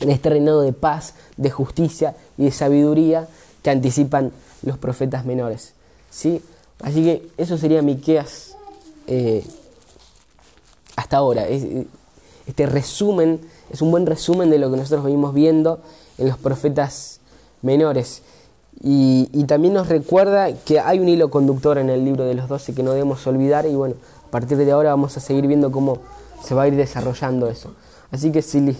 [0.00, 3.28] en este reinado de paz, de justicia y de sabiduría
[3.62, 4.32] que anticipan
[4.64, 5.74] los profetas menores.
[6.10, 6.42] ¿sí?
[6.82, 8.51] Así que eso sería Miqueas
[9.06, 9.44] eh,
[10.96, 11.46] hasta ahora.
[11.48, 13.40] este resumen
[13.70, 15.80] es un buen resumen de lo que nosotros venimos viendo
[16.18, 17.20] en los profetas
[17.62, 18.22] menores.
[18.82, 22.48] Y, y, también nos recuerda que hay un hilo conductor en el libro de los
[22.48, 23.94] doce que no debemos olvidar y bueno,
[24.26, 25.98] a partir de ahora vamos a seguir viendo cómo
[26.42, 27.74] se va a ir desarrollando eso.
[28.10, 28.76] Así que si les